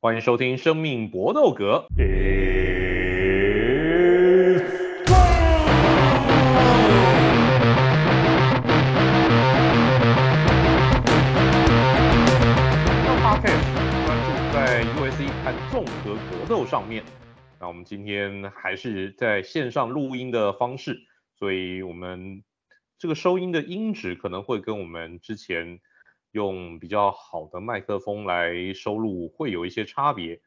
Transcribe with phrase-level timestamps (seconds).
[0.00, 1.88] 欢迎收听《生命搏斗格》。
[1.96, 2.06] 专
[14.22, 17.02] 注在 UFC 和综合格斗上面。
[17.58, 21.00] 那我们今天还是在线上录音的方式，
[21.36, 22.44] 所以我们
[23.00, 25.80] 这个收音的音质可能会跟我们之前
[26.32, 30.40] 用比较好的麦克风来收录会有一些差别。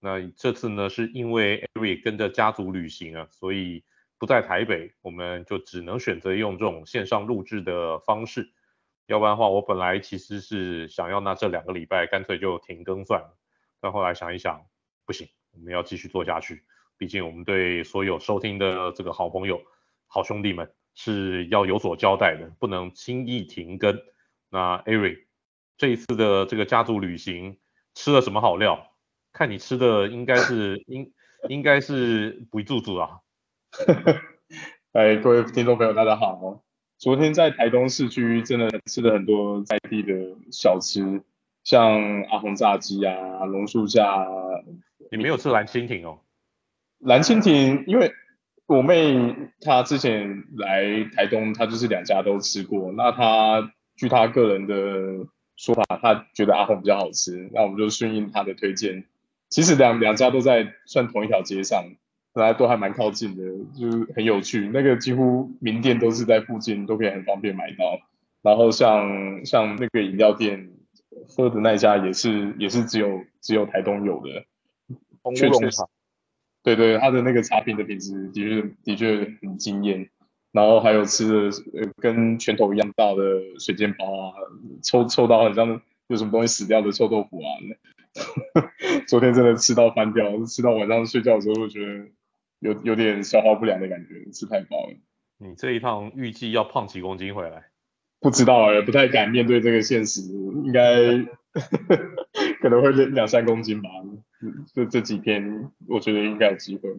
[0.00, 3.84] 那这次呢，是因为 Eric 跟着家族旅行啊，所以
[4.18, 8.52] 不在台北，我们就只能选择用这种线上录制的方式。
[9.06, 13.36] 要不然的话，我本来其实是想要那这两个礼拜干脆就停更算了，
[13.80, 14.64] 但后来想一想，
[15.06, 15.28] 不行。
[15.52, 16.64] 我们要继续做下去，
[16.98, 19.62] 毕竟我们对所有收听的这个好朋友、
[20.06, 23.96] 好兄弟们是要有所交代的，不能轻易停更。
[24.54, 25.24] 那 Eric
[25.76, 27.58] 这一次的这个家族旅行
[27.96, 28.92] 吃了什么好料？
[29.32, 31.12] 看你吃的应该是应
[31.48, 33.18] 应该是不住住啊。
[34.94, 36.62] 哎，各位听众朋友，大家好。
[36.98, 40.12] 昨天在台东市区真的吃了很多在地的
[40.52, 41.24] 小吃，
[41.64, 44.24] 像阿红炸鸡啊、榕树下。
[45.10, 46.20] 你没有吃蓝蜻蜓哦？
[47.00, 48.12] 蓝蜻蜓，因为
[48.66, 52.92] 我妹她之前来台东，她就是两家都吃过。
[52.92, 57.48] 那她据他个人的说法，他觉得阿红比较好吃。
[57.52, 59.04] 那我们就顺应他的推荐。
[59.48, 61.84] 其实两两家都在算同一条街上，
[62.32, 63.42] 大家都还蛮靠近的，
[63.78, 64.68] 就是很有趣。
[64.72, 68.00] 那个几乎名店都是在附近，都可以很方便买到。
[68.42, 70.70] 然后像像那个饮料店
[71.28, 74.44] 喝的那家也是也是只有只有台东有的。
[75.34, 75.82] 确实，
[76.62, 80.10] 对对，他的那个茶品的品质的确的确很惊艳，
[80.54, 81.34] 然后还有吃的
[81.74, 84.32] 呃跟拳头一样大的水煎包啊，
[84.84, 87.50] 臭臭到很像有什么东西死掉的臭豆腐啊，
[89.08, 92.06] 昨天真的吃到翻掉，吃到晚上睡觉的时候，我觉得
[92.60, 94.94] 有有点消化不良的感觉，吃太饱了。
[95.38, 97.64] 你这一趟预计要胖几公斤回来？
[98.20, 101.18] 不知道哎，不太敢面对这个现实，应该
[102.60, 103.88] 可能会两三公斤吧。
[104.72, 106.90] 这这几天我觉得应该有机会。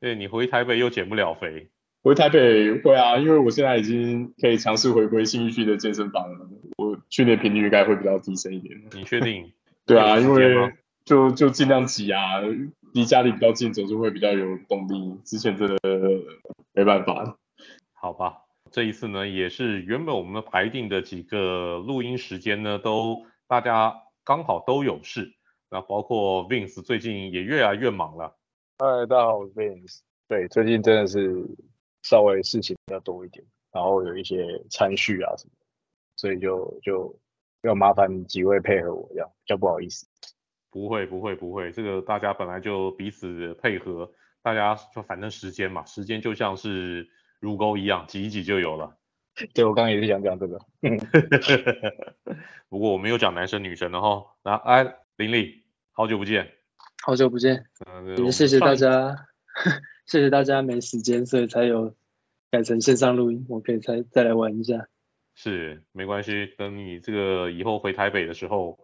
[0.00, 1.70] 对，你回台北又减不了肥。
[2.02, 6.48] 回台北会啊，因为我现在已经可以尝试回归新义区的健身房了。
[6.78, 8.80] 我训练频率应该会比较提升一点。
[8.92, 9.52] 你确定？
[9.84, 10.72] 对啊，因为
[11.04, 12.40] 就就尽量挤啊，
[12.94, 15.18] 离家里比较近，总是会比较有动力。
[15.24, 15.78] 之前真的
[16.72, 17.36] 没办法。
[17.92, 23.94] 好吧，这一次呢，也是原本我们排定的几个录音时间呢，都大家
[24.24, 25.34] 刚好都有事。
[25.70, 28.36] 那包括 Vince 最近也越来越忙了。
[28.78, 29.98] 嗨，大家好，我是 Vince。
[30.26, 31.44] 对，最近真的是
[32.02, 35.52] 稍微事情比较多一点，然后有一些餐序啊什么，
[36.16, 37.18] 所以就就
[37.62, 40.06] 要麻烦几位配合我，这样比较不好意思。
[40.70, 44.10] 不会，不会，不会，这个大家本来就彼此配合，
[44.42, 47.08] 大家就反正时间嘛，时间就像是
[47.40, 48.96] 乳沟一样，挤一挤就有了。
[49.54, 50.58] 对，我刚刚也是想讲这个。
[52.68, 54.24] 不过我没有讲男生女生的哈。
[54.42, 54.96] 那哎。
[55.16, 55.62] 林立，
[55.92, 56.50] 好久不见，
[57.04, 57.66] 好久不见，
[58.16, 59.14] 也谢谢大家，
[60.10, 61.94] 谢谢大家没时间，所以才有
[62.50, 64.88] 改成线上录音，我可以再再来玩一下。
[65.36, 68.76] 是，没关系，等你这个以后回台北的时候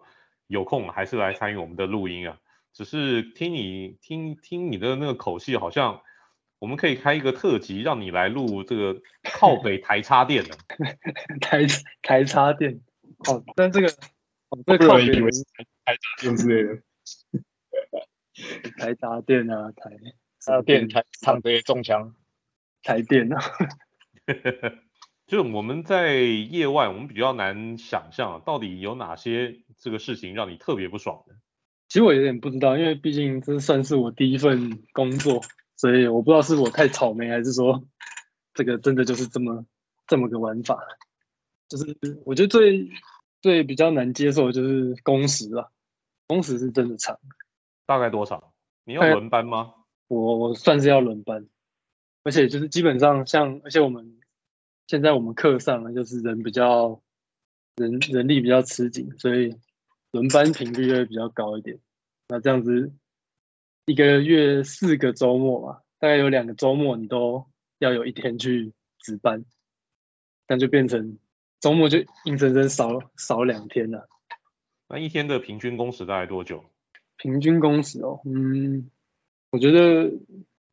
[0.46, 2.38] 有空，还是来参与我们的录音啊。
[2.72, 6.00] 只是听你听听你的那个口气，好像
[6.60, 10.56] 我们可以开一个特辑，让你来录这个靠北 台插电的
[11.42, 11.66] 台
[12.02, 12.80] 台插电。
[13.28, 13.88] 哦，但这个。
[14.50, 15.42] 哦，这靠北以为是
[15.84, 16.80] 台插电之类的，
[18.78, 19.90] 台插电啊，台
[20.46, 22.14] 插电台唱这些中枪，
[22.84, 23.40] 台电啊，
[25.26, 31.34] 就我们在业外，我们比较难想象到底有哪些这个事情让你特别不爽的。
[31.88, 35.42] 其实我有点不知道，因为毕竟这算是我第一份工作，
[35.74, 37.84] 所以我不知道是我太草莓，还是说
[38.54, 39.66] 这个真的就是这么
[40.06, 40.78] 这么个玩法。
[41.68, 42.88] 就是我觉得最。
[43.42, 45.70] 最比较难接受的就是工时了，
[46.26, 47.16] 工时是真的长。
[47.84, 48.42] 大概多长？
[48.82, 49.74] 你要轮班吗？
[50.08, 51.46] 我我算是要轮班，
[52.22, 54.18] 而且就是基本上像，而且我们
[54.86, 57.00] 现在我们课上呢，就是人比较
[57.76, 59.54] 人人力比较吃紧，所以
[60.12, 61.78] 轮班频率会比较高一点。
[62.28, 62.92] 那这样子
[63.86, 67.46] 一个月四个周末嘛，大概有两个周末你都
[67.78, 69.44] 要有一天去值班，
[70.48, 71.18] 那就变成。
[71.58, 74.06] 周末就硬生生少少两天了。
[74.88, 76.62] 那一天的平均工时大概多久？
[77.16, 78.90] 平均工时哦，嗯，
[79.56, 80.12] 我觉得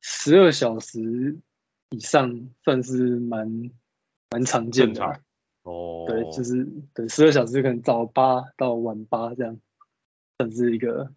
[0.01, 1.39] 十二小时
[1.91, 3.71] 以上算是蛮
[4.30, 5.01] 蛮常见的。
[5.62, 9.57] 哦，对，就是对十二小时可能早八到晚八这样，
[10.38, 11.13] 算是一个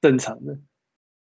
[0.00, 0.58] 正常的。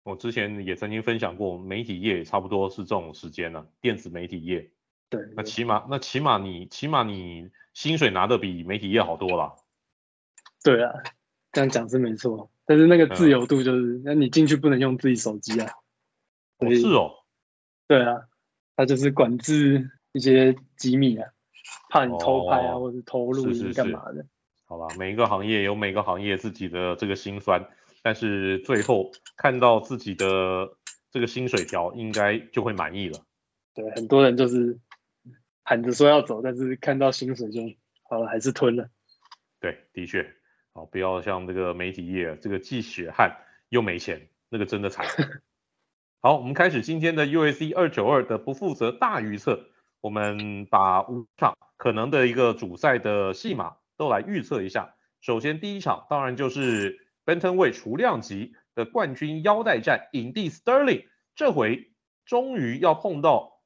[0.02, 4.70] 我之前也曾经分享过，媒体业也差不多是这种时间了，啊，电子媒体业。
[5.08, 9.54] 对，那起码那起码你起码你薪水拿的比媒体业好多了。
[10.62, 10.92] 对啊，
[11.52, 15.72] 这样讲是没错，但是那个自由度就是，那、嗯、你进去不能用自己手机啊。
[16.58, 17.12] 哦，是哦。
[17.88, 18.28] 对啊，
[18.76, 21.28] 他就是管制一些机密啊，
[21.90, 24.14] 怕你偷拍啊，哦、或者偷录音干嘛的。
[24.14, 24.28] 是是是
[24.66, 27.64] 好吧，每一个行业有每个行业自己的这个辛酸。
[28.02, 30.24] 但是最后看到自己的
[31.10, 33.18] 这个薪水条，应该就会满意了。
[33.74, 34.78] 对，很多人就是
[35.64, 37.60] 喊着说要走，但是看到薪水就
[38.08, 38.88] 好了，还是吞了。
[39.58, 40.24] 对，的确，
[40.72, 43.36] 好，不要像这个媒体业，这个既血汗
[43.70, 45.04] 又没钱，那个真的惨。
[46.20, 49.68] 好，我们开始今天的 USC 二九二的不负责大预测，
[50.00, 54.94] 我们把五场可能的一个主赛的戏码都来预测一下。
[55.20, 57.04] 首先第一场当然就是。
[57.26, 61.90] Bantamweight 除量级的冠军腰带战，影帝 Sterling 这回
[62.24, 63.60] 终于要碰到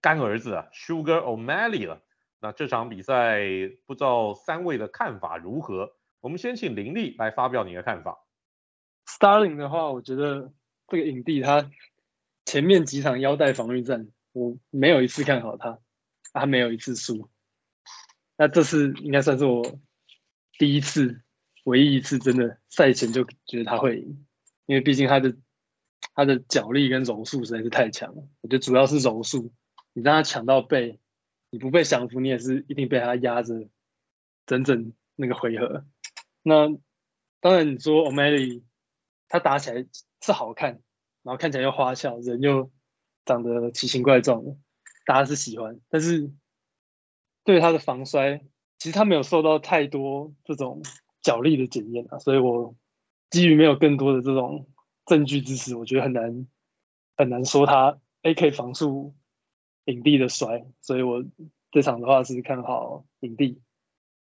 [0.00, 2.02] 干儿子，Sugar O'Malley 了。
[2.40, 3.38] 那这场比赛
[3.86, 5.92] 不知道三位的看法如何？
[6.20, 8.18] 我们先请林立来发表你的看法。
[9.06, 10.52] Sterling 的话，我觉得
[10.88, 11.70] 这个影帝他
[12.44, 15.78] 前面几场腰带防御战，我没有一次看好他，
[16.32, 17.28] 他没有一次输。
[18.36, 19.80] 那这次应该算是我
[20.58, 21.20] 第一次。
[21.64, 24.26] 唯一一次真的赛前就觉得他会赢，
[24.66, 25.34] 因为毕竟他的
[26.14, 28.28] 他的脚力跟柔术实在是太强了。
[28.42, 29.50] 我觉得主要是柔术，
[29.94, 31.00] 你让他抢到背，
[31.48, 33.66] 你不被降服，你也是一定被他压着
[34.44, 35.86] 整整那个回合。
[36.42, 36.68] 那
[37.40, 38.62] 当然你说 O'Malley
[39.30, 39.86] 他打起来
[40.20, 40.82] 是好看，
[41.24, 42.70] 然后看起来又花俏，人又
[43.24, 44.56] 长得奇形怪状的，
[45.04, 45.80] 大家是喜欢。
[45.88, 46.30] 但是
[47.42, 48.38] 对他的防摔，
[48.78, 50.80] 其实他没有受到太多这种。
[51.24, 52.76] 脚力的检验啊，所以我
[53.30, 54.68] 基于没有更多的这种
[55.06, 56.46] 证据支持，我觉得很难
[57.16, 59.14] 很难说他 A 可以防住
[59.86, 61.24] 影帝的摔，所以我
[61.70, 63.62] 这场的话是看好影帝。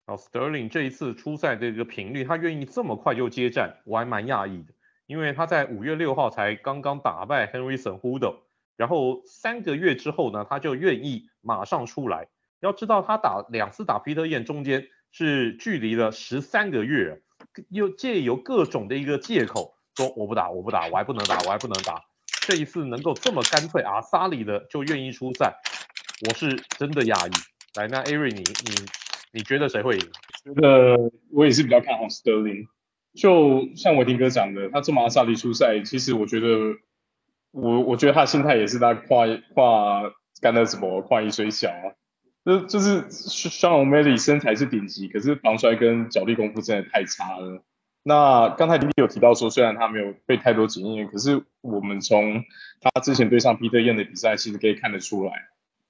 [0.06, 4.74] 好，Sterling 这一次出赛的一个频率，他愿意这么快就接战，我还蛮讶异的，
[5.06, 8.38] 因为他在五月六号才刚刚打败 Henry Cejudo，
[8.78, 12.28] 然后三个月之后呢，他就愿意马上出来。
[12.60, 14.88] 要知道他打两次打 Peter Yan 中间。
[15.16, 17.22] 是距离了十三个月，
[17.70, 22.02] 又借由各种的一个借口说我不打，我不打，我还不能打，我还不能打。
[22.48, 25.54] 这一次能够这么干脆啊，沙里的就愿意出赛，
[26.28, 27.32] 我是真的讶异。
[27.76, 28.88] 来，那 Ari 你你
[29.34, 30.12] 你觉得谁会赢？
[30.44, 30.98] 觉得
[31.30, 32.66] 我也是比较看好 Sterling。
[33.16, 36.76] 就像维廷哥讲的，他这么阿沙里出赛，其实我觉得
[37.52, 40.12] 我我觉得他心态也是在跨跨
[40.42, 41.94] 干了什么跨一岁小啊。
[42.46, 47.64] 就就是 Sean O'Malley 身材是顶级，可是防摔跟脚力功夫真的太差了。
[48.04, 52.44] 那刚才林立有提到说，虽然他没有被太多检验，可是我们从
[52.82, 55.32] 他之前对上皮特燕的比赛，其实可以看得出来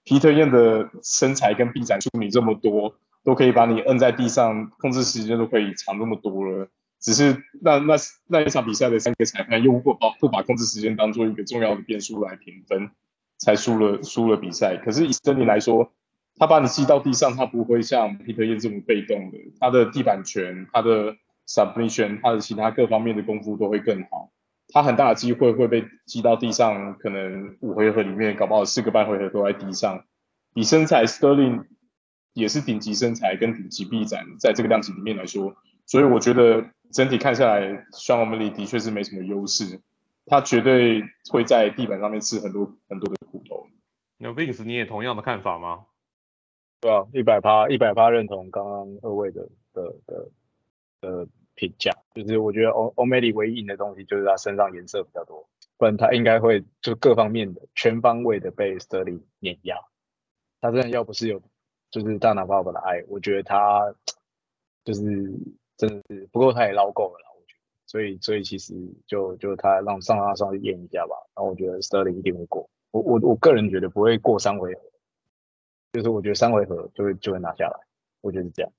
[0.03, 2.93] 皮特燕的身材跟臂展处理这么多，
[3.23, 6.67] 都可以把你摁在地上，控制时间都可以长那么多了。
[7.03, 7.95] 只是那那
[8.27, 12.89] 那一场比赛的三个裁判又不把不把控制时间当做一个重要的变数来评分，
[13.37, 14.77] 才输了输了比赛。
[14.77, 15.91] 可是以 Sterling 来说，
[16.37, 19.37] 他把你击到地上，他不会像 Peter Ye 这么被动的。
[19.59, 24.31] 他的地板拳、他的 submission、他的其他各方面的功夫都会更好。
[24.69, 30.05] 他很大的机会会被击到地上，可能五回合里面搞不好四个半回合都在地上。
[30.53, 31.65] 比身材，Sterling
[32.31, 37.61] 也是顶级身材跟顶级臂展，在这个量级里面来说，所以我觉得整体看下来
[37.91, 39.81] ，Sean O'Malley 的确是没什么优势。
[40.25, 43.67] 他绝对会在地板上面吃很多很多的苦头。
[44.17, 45.85] 那 Vince，你也同样的看法吗？
[46.79, 50.29] 对啊，一百趴一百趴认同刚刚二位的的的
[51.01, 59.75] 的评价，就是我觉得 O'Malley 唯一赢的东西就是他身上颜色比较多，不然他应该会就各方面的全方位的被 Sterling 碾压。
[60.61, 61.41] 他真的要不是有
[61.91, 63.93] 就是大拿爸爸的爱，我觉得他
[64.85, 65.01] 就是
[65.87, 67.59] 真的是不过他也捞够了啦，我觉得。
[67.85, 68.73] 所以所以其实
[69.05, 72.69] 就就他让上拉上去验一下吧，然后我觉得 Sterling 一定会过。
[72.91, 74.81] 我我我个人觉得不会过三回合。
[75.91, 77.79] 就是我觉得三回合就会就会拿下来，
[78.21, 78.71] 我觉得是这样。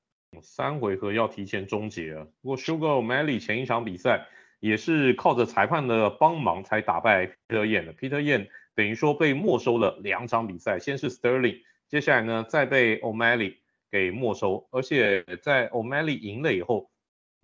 [0.43, 2.25] 三回合要提前终结了。
[2.43, 4.27] 不过 Sugar O'Malley 前一场比赛
[4.59, 7.95] 也是靠着裁判的帮忙才打败 Peter Yan 的。
[7.95, 13.59] Peter Yan 等于说被没收了两场比赛，先是 Sterling，接下来呢再被 O'Malley
[13.93, 16.91] 给没收，而且在 O'Malley 赢了以后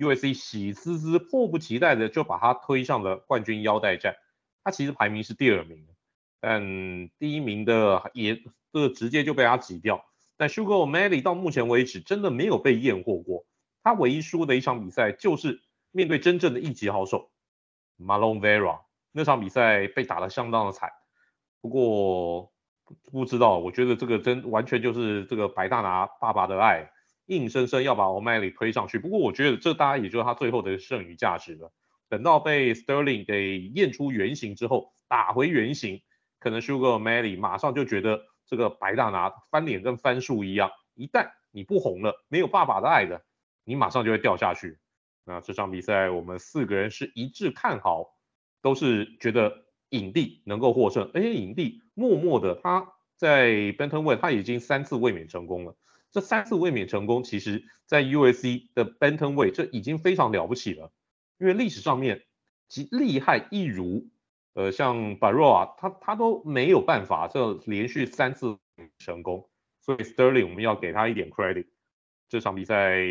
[0.00, 4.16] ，UFC 喜滋滋迫不及待的就把他推上了冠军腰带战。
[4.64, 5.86] 他其实排名是第二名，
[6.40, 6.60] 但
[7.18, 8.42] 第一名的也。
[8.72, 10.04] 这直接就被他挤掉，
[10.36, 13.44] 但 Sugar O'Malley 到目前为止真的没有被验货过，
[13.82, 17.32] 他唯一输的一场比赛就是面对真正的一级好手
[17.98, 20.92] Malone Vera 那场比赛被打得相当的惨，
[21.60, 22.52] 不过
[23.10, 26.92] 不知道，我觉得这个真完全就是这个白大拿爸爸的爱，
[27.30, 28.98] 硬生生要把 O'Malley 推上去。
[28.98, 31.72] 不过我觉得这大家也就是他最后的剩余价值了。
[32.08, 36.02] 等到被 Sterling 给验出原形之后，打回原形，
[36.40, 43.22] 可能 Sugar O'Malley 马上就觉得这个白大拿翻脸跟翻书一样，一旦你不红了，没有爸爸的爱的，
[43.64, 44.78] 你马上就会掉下去。
[45.24, 48.18] 那这场比赛我们四个人是一致看好，
[48.60, 51.08] 都是觉得影帝能够获胜。
[51.14, 55.76] 而且影帝默默的他在 Bantamweight 他已经三次卫冕成功了。
[56.12, 60.92] 这三次卫冕成功，其实在 USC 的 Benton Way，这已经非常了不起了。
[61.38, 62.24] 因为历史上面
[62.68, 64.08] 极厉害一如，
[64.54, 68.58] 呃，像 Barroa 他他都没有办法这连续三次
[68.98, 69.48] 成功，
[69.80, 71.66] 所以 Sterling 我们要给他一点 credit。
[72.28, 73.04] 这场比赛。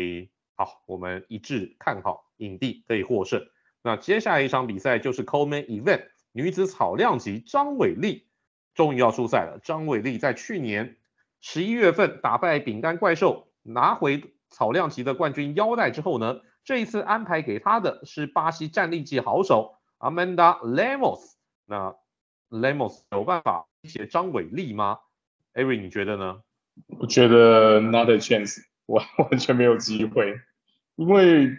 [0.56, 3.46] 好，我们一致看好影帝可以获胜。
[3.82, 8.26] 那接下来一场比赛就是 Coleman Event 女子草量级，张伟丽
[8.74, 9.58] 终于要出赛了。
[9.64, 10.98] 张伟丽在去年
[11.40, 21.20] 十一月份打败饼干怪兽，拿回草量级的冠军腰带之后呢，这一次安排给他的是巴西战力级好手 Amanda Lemos。
[21.66, 21.94] 那
[22.50, 24.98] Lemos 有办法威胁张伟丽吗
[25.54, 26.42] ？Avery 你觉得呢？
[26.98, 30.40] 我觉得 Not a chance， 完完全没有机会。
[30.96, 31.56] 因为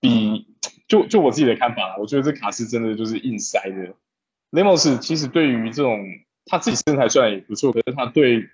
[0.00, 0.54] 比
[0.88, 3.94] 就就我自己的看法，我觉得这卡斯真的就是硬塞的。
[4.50, 6.04] 雷莫斯其实对于这种
[6.46, 8.48] 他自己身材虽然也不错，可是他对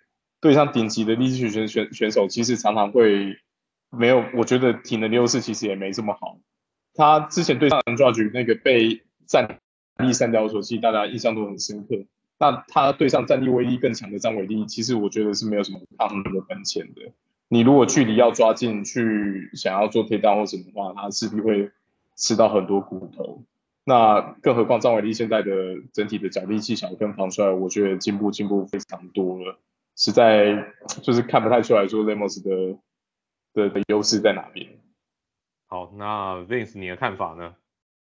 [0.47, 3.37] 对上顶级的力士选选选手，其实常常会
[3.91, 6.39] 没有，我觉得体能优势其实也没这么好。
[6.95, 9.59] 他之前对上 Andrade 那个被战
[9.99, 11.97] 力三吊索，其实大家印象都很深刻。
[12.39, 17.11] 那他对上战力威力更强的张伟丽，其实我觉得是没有什么抗衡的本钱的。
[17.49, 21.73] 你如果距离要抓近去想要做贴单或什么的话，他势必会
[22.15, 23.43] 吃到很多骨头。
[23.85, 25.51] 那更何况张伟丽现在的
[25.93, 29.59] 整体的脚力技巧跟防摔，我觉得进步进步非常多了，
[29.97, 30.73] 实在
[31.03, 32.79] 就是看不太出来说 Lemos 的
[33.53, 34.79] 的的优势在哪边。
[35.67, 37.57] 好，那 Vince 你的看法呢？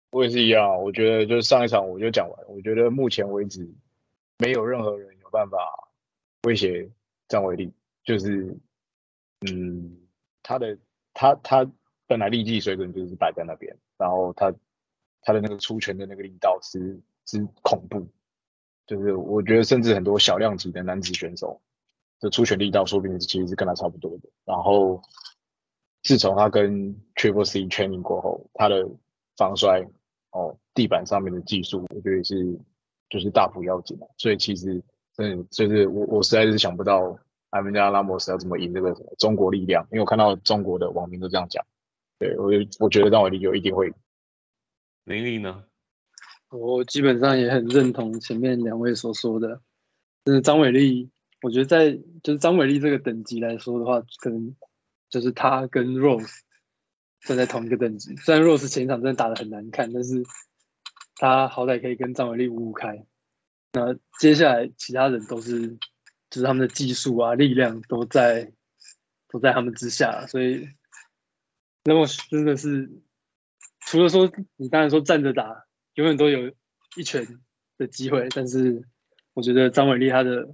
[0.09, 3.73] 我也是一样，我觉得就是上一场我就讲完，我觉得目前为止
[4.39, 5.57] 没有任何人有办法
[6.43, 6.89] 威胁
[7.29, 7.71] 张伟丽，
[8.03, 8.57] 就是。
[9.51, 10.07] 嗯，
[10.41, 10.75] 他的
[11.13, 11.69] 他他
[12.07, 14.51] 本来力技水准就是摆在那边，然后他
[15.21, 18.07] 他的那个出拳的那个力道是是恐怖，
[18.87, 21.61] 就是我觉得甚至很多小量级的男子选手
[22.19, 24.29] 的出拳力道，说不定其实是跟他差不多的。
[24.45, 25.01] 然后
[26.03, 28.87] 自从他跟 Triple C training 过后，他的
[29.37, 29.85] 防摔
[30.31, 32.59] 哦地板上面的技术，我觉得是
[33.09, 34.07] 就是大幅要紧了。
[34.17, 34.81] 所以其实
[35.17, 37.17] 嗯，就是我我实在是想不到。
[37.51, 39.87] 他们家拉莫斯要怎么赢这个什么中国力量？
[39.89, 41.65] 因为我看到中国的网民都这样讲，
[42.19, 43.93] 对我我觉得张伟丽有一定会。
[45.05, 45.63] 林立呢？
[46.49, 49.61] 我基本上也很认同前面两位所说的，
[50.25, 51.09] 就是张伟丽，
[51.41, 51.91] 我觉得在
[52.23, 54.55] 就是张伟丽这个等级来说的话，可能
[55.09, 56.39] 就是他跟 Rose
[57.21, 58.15] 站在同一个等级。
[58.17, 60.23] 虽然 Rose 前一场真的打得很难看，但是
[61.15, 63.05] 他好歹可以跟张伟丽五五开。
[63.73, 65.77] 那接下来其他人都是。
[66.31, 68.51] 就是他们的技术啊、力量都在
[69.29, 70.67] 都在他们之下，所以
[71.85, 72.89] 那么真的是
[73.79, 76.51] 除了说你当然说站着打，永远都有
[76.97, 77.39] 一拳
[77.77, 78.83] 的机会，但是
[79.33, 80.53] 我觉得张伟丽他的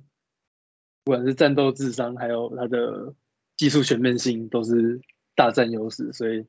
[1.04, 3.14] 不管是战斗智商，还有他的
[3.58, 5.02] 技术全面性，都是
[5.36, 6.46] 大占优势，所以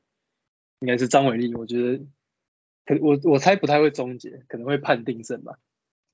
[0.79, 1.53] 应该是张伟丽。
[1.55, 2.05] 我觉得
[2.85, 5.57] 可我我猜不太会终结，可能会判定胜吧。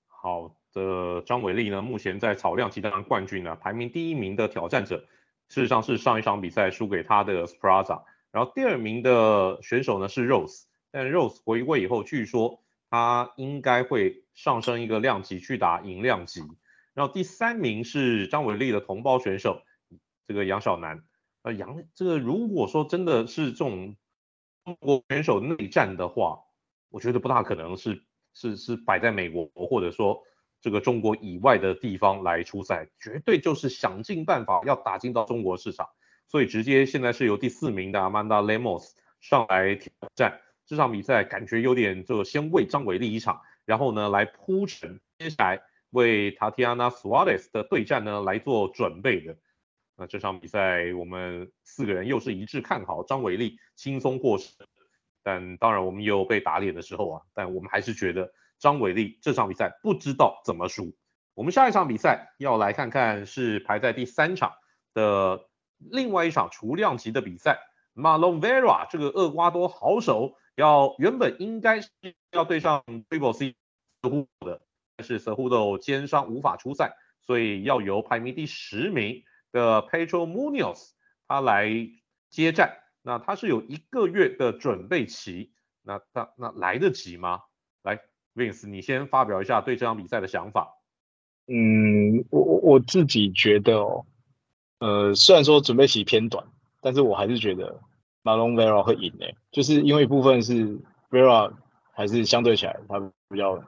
[0.08, 0.56] 好。
[0.72, 4.98] 的张伟丽呢，目前在草量级当冠军呢，排名第一名的挑战者，
[5.48, 16.44] 事实上是上一场比赛输给他的 Spraza，然后第二名的选手呢是 Rose，但 Rose 回归以后，据说他应该会上升一个量级去打银量级，
[17.00, 19.62] 然后第三名是张伟丽的同胞选手，
[20.28, 21.02] 这个杨晓楠，
[21.44, 23.96] 呃杨这个如果说真的是这种
[24.66, 26.42] 中国选手内战的话，
[26.90, 28.04] 我觉得不大可能是
[28.34, 30.22] 是是摆在美国或者说。
[30.62, 35.88] 这个中国以外的地方来出赛，绝对就是想尽办法要打进到中国市场，
[36.28, 38.92] 所以直接现在是由第四名的 Amanda Lemos
[39.22, 49.38] 上来挑战这场比赛，感觉有点就先为张伟丽一场，然后呢来铺陈接下来为 Tatiana Suarez 的对战呢来做准备的。
[49.96, 54.68] 那这场比赛我们四个人又是一致看好张伟丽轻松获胜，
[55.24, 58.32] 但当然我们也有被打脸的时候啊，但我们还是觉得。
[58.62, 60.94] 张伟丽这场比赛不知道怎么输。
[61.34, 64.52] 我们下一场比赛要来看看是排在第三场
[64.94, 67.58] 的另外一场雏量级的比赛。
[67.94, 71.90] 马龙维拉这个厄瓜多好手要原本应该是
[72.34, 73.56] 要对上 Triple C
[74.42, 74.62] 的，
[75.00, 80.90] 但是 Cejudo 肩伤无法出赛，所以要由排名第十名的 Pedro Munhoz
[81.26, 81.72] 他来
[82.30, 82.80] 接战。
[83.02, 85.54] 那他是有一个月的准备期，
[85.84, 87.44] 那那那来得及吗？
[87.82, 88.02] 来
[88.36, 90.76] ，Vince，你先发表一下对这场比赛的想法。
[91.48, 94.06] 嗯，我我自己觉得哦，
[94.80, 96.46] 呃，虽然说准备期偏短，
[96.82, 97.80] 但是我还是觉得
[98.24, 100.78] m a r o n Vera 会赢诶，就是因为一部分是
[101.10, 101.54] Vera
[101.94, 103.64] 还是相对起来他比较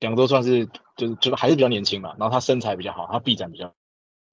[0.00, 3.72] 两个都算是就是就还是比较年轻嘛，然后他身材比较好，他臂展比较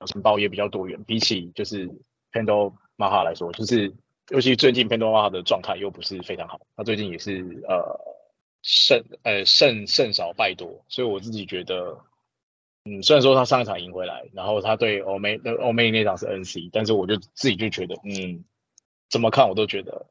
[0.05, 1.87] 情报也比较多元，比起就是
[2.31, 3.93] Pendo Maha 来说，就是
[4.29, 7.99] 尤其最近 Pendo Maha 的状态又不是非常好，他最近也是呃
[8.61, 11.97] 胜呃胜胜少败多，所以我自己觉得。
[12.87, 18.45] 嗯，虽然说他上一场赢回来，然后他对欧美的欧美那场是 NC，但是我就自己就觉得，嗯，
[19.09, 20.05] 怎么看我都觉得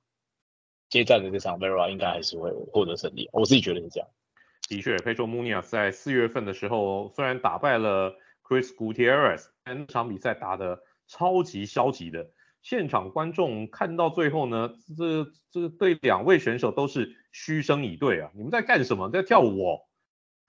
[0.88, 4.08] 接战的这场 Vera 应该还是会获得胜利，我自己觉得是这样。
[4.68, 12.30] 的确，Pedro Munhoz 在四月份的时候虽然打败了 Chris Gutierrez，但那场比赛打得超级消极的，
[12.62, 19.10] 现场观众看到最后呢，这这对两位选手都是嘘声以对啊，你们在干什么？
[19.10, 19.80] 在跳舞哦，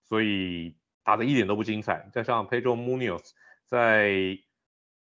[0.08, 0.76] 所以。
[1.08, 3.30] 打得一点都不精彩，加上 Pedro Munhoz
[3.68, 4.40] 在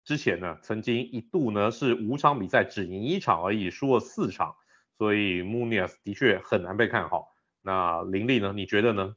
[0.05, 4.57] 之前呢，曾经一度呢是五场比赛只赢一场而已，输了四场，
[4.99, 7.36] 所以 Munhoz 的确很难被看好。
[7.67, 8.53] 那林立呢？
[8.55, 9.15] 你觉得呢？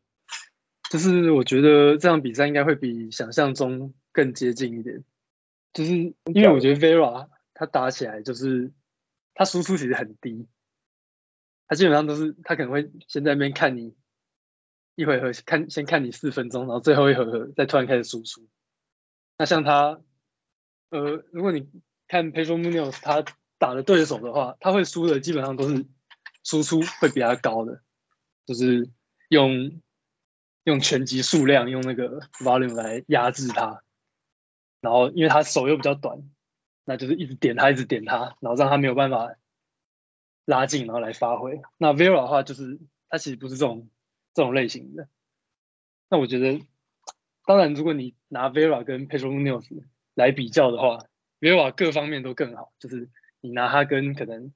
[0.89, 5.03] 就是我觉得这场比赛应该会比想象中更接近一点，
[5.71, 8.73] 就是因为我觉得 Vera 他打起来就是
[9.35, 10.47] 他输出其实很低，
[11.67, 13.95] 他基本上都是他可能会先在那边看你。
[14.95, 18.45] 一回合看，先看你四分钟，然后最后一回合再突然开始输出。
[19.37, 20.01] 那像他，
[20.89, 21.69] 呃，如果你
[22.09, 23.23] 看 Pedro Munhoz 他
[23.57, 25.85] 打的对手的话，他会输的基本上都是
[26.43, 27.81] 输出会比较高的，
[28.49, 28.89] 就是
[29.29, 29.79] 用
[30.63, 33.83] 用拳击数量，用那个 volume 来压制他。
[34.81, 36.17] 然后因为他手又比较短，
[36.83, 39.33] 那就是一直点他，一直点他，然后让他没有办法
[40.43, 41.61] 拉近，然后来发挥。
[41.77, 43.89] 那 Vera 的话，就是他其实不是这种。
[44.31, 45.09] 这种类型的，
[46.07, 46.61] 那我觉得，
[47.45, 49.83] 当然，如果你拿 Vera 跟 Pedro Munhoz
[50.13, 51.03] 来比较的话
[51.41, 52.71] ，Vera 各方面都更好。
[52.79, 53.09] 就是
[53.41, 54.53] 你拿他跟可能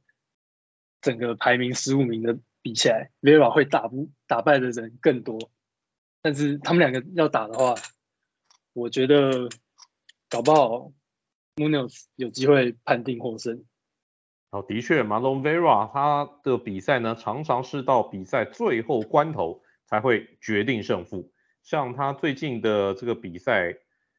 [1.01, 5.51] 整个排名十五名的比起来，Vera 会打不打败的人更多。
[6.23, 7.75] 但是他们两个要打的话，
[8.73, 9.49] 我觉得
[10.29, 10.91] 搞不好
[11.57, 13.63] Munoz 有机会判定获胜。
[14.51, 21.31] 哦，的确，Marlon Vera 他的比赛呢，常常是到比赛最后关头才会决定胜负。
[21.61, 23.75] 像他最近的这个比赛，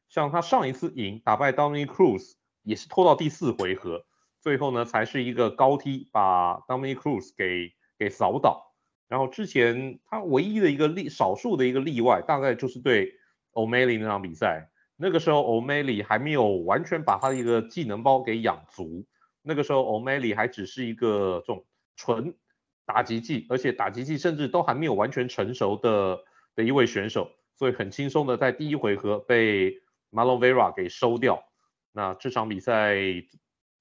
[0.09, 4.05] 像他上一次赢打败 Dominic Cruz 也是拖到第四回合，
[4.41, 8.73] 最后呢才是一个高踢把 Dominic Cruz 给给扫倒。
[9.07, 13.13] 然后之前他唯一的一个例，少数的一个例外，大概就是对
[13.53, 19.05] O'Malley 那场比赛，那个时候 O'Malley 还没有完全把他的一个技能包给养足。
[19.43, 22.35] 那个时候，O'Malley 还只是一个这种纯
[22.83, 26.23] 打击技，而且打击技甚至都还没有完全成熟的
[26.55, 29.81] 的一位选手，所以很轻松的在第一回合被
[30.11, 31.45] Malovera 给收掉。
[31.91, 32.95] 那这场比赛，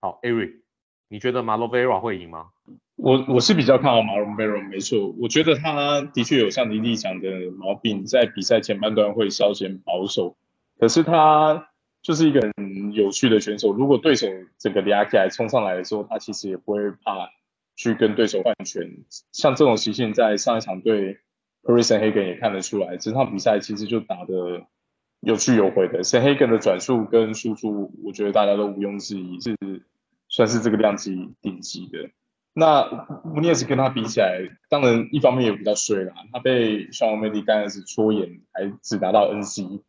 [0.00, 0.60] 好，Eric，
[1.08, 2.50] 你觉得 Malovera 会赢吗？
[2.96, 10.36] 我我是比较看好 Marlon Vera，没错，我觉得他的确有像林立讲的毛病，在比赛前半段会稍显保守，
[10.78, 11.68] 可是他。
[12.04, 14.26] 就是一个很有趣的选手，如果对手
[14.58, 17.30] 整个压起来冲上来的时候，他其实也不会怕
[17.76, 18.86] 去跟对手换拳。
[19.32, 21.16] 像这种习性，在上一场对
[21.62, 22.98] Cory Sandhagen 也看得出来。
[22.98, 24.66] 这场比赛其实就打得
[25.20, 26.04] 有去有回的。
[26.04, 29.56] Sandhagen 的转速跟输出，我觉得大家都毋庸置疑，是
[30.28, 32.10] 算是这个量级顶级的。
[32.54, 32.82] 那
[33.24, 39.82] Munhoz 跟他比起来，当然一方面也比较衰啦，他被 Sean O'Malley 刚开始戳眼，还只拿到 NC。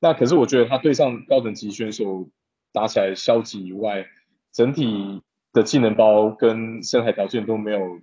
[0.00, 2.28] 那可是我觉得他对上高等级选手
[2.72, 4.06] 打起来消极以外，
[4.52, 8.00] 整体的技能包跟身材条件都没有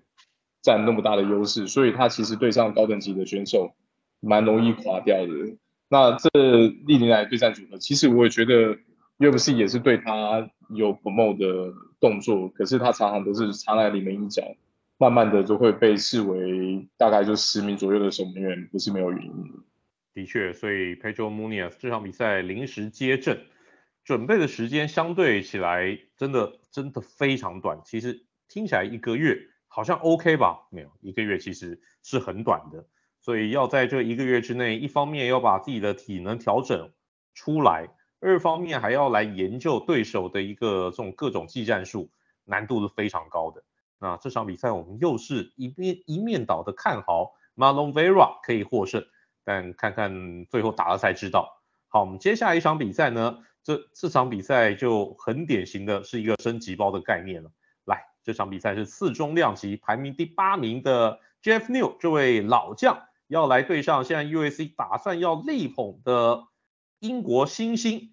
[0.62, 3.71] 占那么大的优势，所以他其实对上高等级的选手
[4.19, 5.34] 蛮容易垮掉的。
[5.89, 6.29] 那这
[6.86, 8.77] 历年来对战组合，其实我也觉得
[9.17, 14.43] UFC 也是对他有 promo 的动作，可是他常常都是插在里面一脚，
[14.97, 19.33] 慢慢的就会被视为大概就十名左右的守门员，不是没有原因。
[20.13, 23.41] 的确，所以 Pedro Munhoz 这场比赛临时接阵，
[24.03, 27.79] 准备的时间相对起来真的真的非常短。
[27.85, 30.67] 其实听起来一个月好像 OK 吧？
[30.71, 32.85] 没有，一个月其实是很短的。
[33.21, 36.91] 所以要在这一个月之内，一方面要把自己的体能调整
[37.33, 42.10] 出来，二方面还要来研究对手的一个这种各种技战术，
[42.43, 43.63] 难度是非常高的。
[43.99, 49.05] 那这场比赛我们又是一面一面倒的看好 Marlon Vera 可以获胜，
[49.43, 51.62] 但看看最后打了才知道。
[51.88, 57.51] 好，我们接下来一场比赛呢，这这场比赛就很典型的是一个升级包的概念了。
[57.86, 66.45] 来，这场比赛是四中量级排名第八名的 Jeff New 这位老将要来对上现在 UFC 打算要力捧的
[66.99, 68.12] 英国新星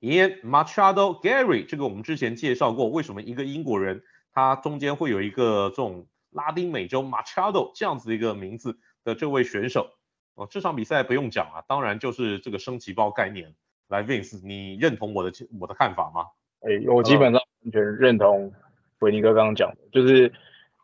[0.00, 1.66] Ian Machado Gary。
[1.66, 9.90] 这个我们之前介绍过，为什么一个英国人他中间会有一个这种拉丁美洲 Machado 这样子一个名字的这位选手。
[10.34, 13.54] 哦，这场比赛不用讲啊，当然就是这个升级包概念。
[13.88, 16.26] 来，Vince，你认同我的我的看法吗？
[16.60, 18.52] 哎，我基本上完全认同
[19.00, 20.32] 维尼哥刚刚讲的，就是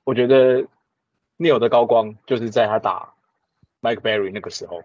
[0.04, 0.66] 我觉得
[1.38, 3.14] Neo 的高光就是在他打
[3.80, 4.82] Mike Berry 那个时候，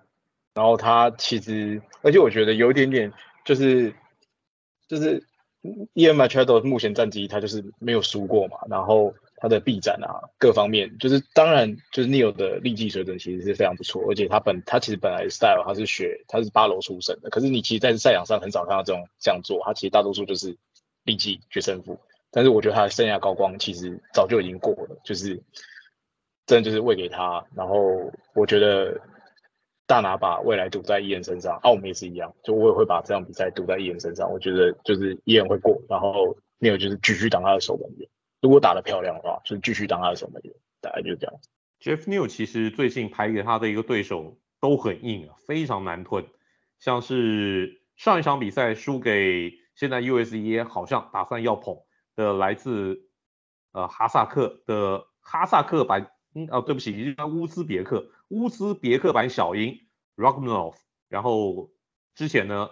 [0.55, 3.13] 然后他其实，而且我觉得有一点点
[3.43, 3.93] 就是
[4.87, 5.23] 就是。
[5.95, 20.55] e m i c h a d o 目前战绩他就是没有输过嘛，然后他的臂展啊各方面，就是当然就是 Neil 的力技水准其实是非常不错，而且他本他其实本来 style 他是学他是八楼出身的，可是你其实在赛场上很少看到这种这样做，他其实大多数就是
[21.03, 25.41] 力技决胜负，但是我觉得他的生涯高光其实早就已经过了，就是
[26.45, 29.01] 真的就是喂给他，然后我觉得。
[29.87, 34.31] 大拿把未来赌在伊恩身上，澳门也是一样，就我也会把这场比赛赌在伊恩身上。
[34.31, 38.09] 我觉得就是伊恩会过，然后没有就是继续当他的守门员。
[38.41, 40.53] 如果打得漂亮的话，就是继续当他的守门员。
[40.81, 41.33] 大概就是这样。
[41.81, 46.25] Jeff New 其实最近排给他的一个对手都很硬啊，非常难吞。
[46.79, 51.77] 像是上一场比赛输给现在 UFC 好像打算要捧
[52.15, 53.09] 的来自
[53.71, 56.01] 呃哈萨克的哈萨克白，
[56.35, 58.07] 嗯哦对不起，应该乌兹别克。
[58.29, 59.79] 乌兹别克版小鹰
[60.17, 60.73] Rakhmonov
[61.09, 61.69] 然后
[62.15, 62.69] 之前呢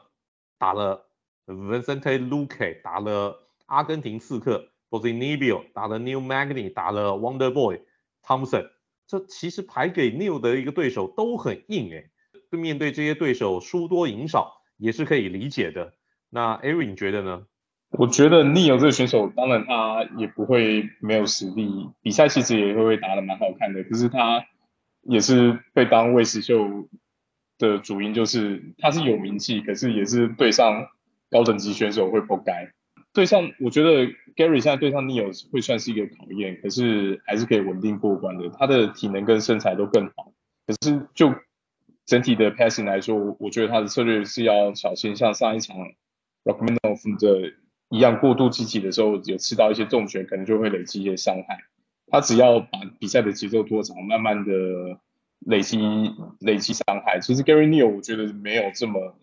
[0.58, 1.06] 打了
[1.46, 3.38] Vincente Luque，打了
[3.68, 7.82] 阿根廷刺客 Ponzinibbio，打了 Neil Magny，打了 Wonder Boy
[8.24, 8.70] Thompson，
[9.06, 12.10] 这其实排给 Neal 的一个对手都很硬诶，
[12.50, 15.94] 对面对这些对手输多赢少也是可以理解的。
[16.30, 17.46] 那 Eric 你觉得呢？
[17.92, 24.44] 我觉得 Neil 这个选手，当然他也不会没有实力，比赛其实也会打得蛮好看的，可是他。
[25.04, 26.88] 也是被当卫士秀
[27.58, 30.88] 的主因，就是他是有名气，可是也是对上
[31.30, 32.72] 高等级选手会不该。
[33.14, 38.50] 对上，我觉得 Gary 现在对上 Neil 会算是一个考验，可是还是可以稳定过关的。
[38.50, 40.34] 他的体能跟身材都更好，
[40.66, 41.36] 可是就
[42.06, 45.78] 整体的 passing 来说，我觉得他的策略是要小心，像上一场
[46.44, 47.54] Rakhmonov 的
[47.90, 51.60] 一样，过度积极的时候有吃到一些重拳，可能就会累积一些伤害。
[52.14, 54.52] 他只要把比赛的节奏拖长，慢慢的
[55.40, 55.80] 累积
[56.40, 57.20] 累积伤害。
[57.20, 59.18] 其实 Gary Neal 我觉得没有这么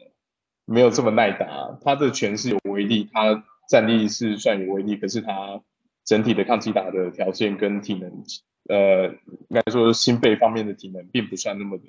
[0.64, 5.62] 没有这么耐打，他的拳是有威力，他战力是算有威力，可是他
[6.04, 8.24] 整体的抗击打的条件跟体能，
[8.68, 11.84] 呃，应该说心肺方面的体能并不算那么的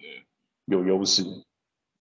[0.65, 1.23] 有优势。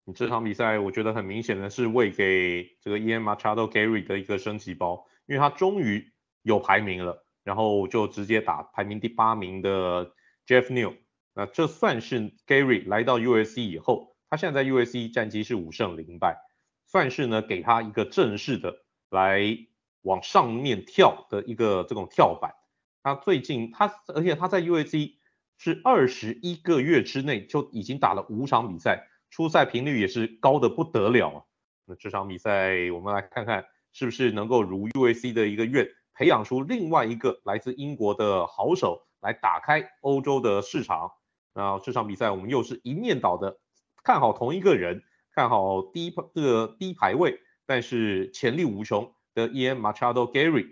[0.04, 7.23] 你这场比赛我觉得很明显的是喂给这个 Ian Machado Gary 的一个升级包，因为他终于有排名了。
[7.44, 10.12] 然后就直接打排名第八名的
[10.46, 10.94] Jeff New，
[11.34, 16.38] 那这算是 Gary 来到 USC 以后，他现在在 USC 战绩是五胜零败，
[16.86, 18.74] 算是呢给他一个正式的
[19.10, 19.58] 来
[20.00, 22.54] 往上面跳的一个这种跳板。
[23.02, 25.16] 他最近他而且他在 UFC
[25.58, 31.42] 是二十一个月之内就已经打了五场比赛，出赛频率也是高的不得了啊。
[31.84, 35.86] 那这场比赛我们来看看是不是能够如 UFC 的一个愿。
[36.16, 41.10] 培养出另外一个来自英国的好手来打开欧洲的市场。
[41.52, 43.58] 那这场比赛我们又是一面倒的
[44.04, 45.02] 看好同一个人，
[45.34, 50.68] 看好低这个低排位，但是潜力无穷的 Ian Machado Gary。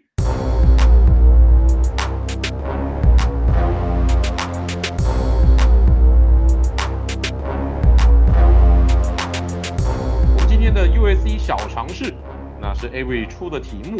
[10.28, 12.14] 我们今天的 u s c 小尝试，
[12.60, 13.98] 那是 Avery 出的题目。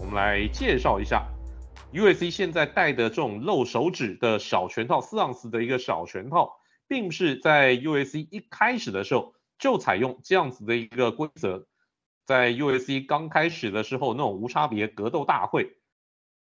[0.00, 1.28] 我们来介绍一下
[1.92, 6.56] u s c 现在戴的这种露手指的小拳套，四盎司的一个小拳套，
[6.88, 11.66] 并不是在 u s c 一开始的时候就采用这样子的一个规则。
[12.24, 15.76] 在 u s c 刚开始的时候，那种无差别格斗大会，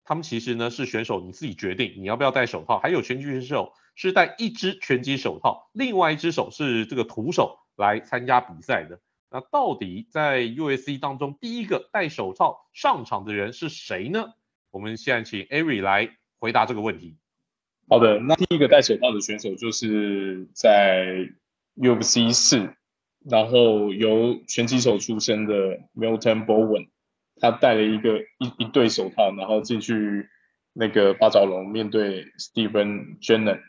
[0.06, 9.00] 他们其实呢是选手你自己决定你要不要戴手套，还有拳击选手是戴一只拳击手套，另外一只手是这个徒手来参加比赛的。
[9.32, 14.34] 那到底在 UFC 当中第一个戴手套上场的人是谁呢？
[14.72, 17.16] 我们现在请 Ari 来回答这个问题。
[17.88, 21.30] 好的，那第一个戴手套的选手就是在
[21.78, 22.74] UFC 四，
[23.24, 26.90] 然后由拳击手出身的 Milton Bowen，
[27.40, 30.28] 他戴了一个一一对手套，然后进去
[30.74, 33.62] 那个八爪龙面对 Stephen Jennings，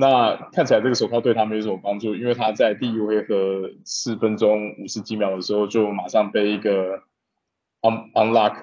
[0.00, 7.02] 那看起来这个手套对他没什么帮助，因为他在第一回合四分钟五十几秒的时候就马上被一个
[7.82, 8.56] un unlock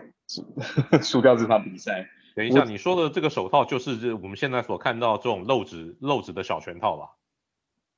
[1.02, 2.10] 输掉这场比赛。
[2.36, 7.10] 等一下，你说的这个手套就是我们现在所看到这种漏指漏指的小拳套吧？